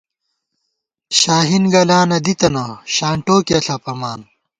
[1.19, 2.63] شاہین گلانہ دی تنہ،
[2.95, 4.19] شانٹوکیہ ݪَپَمان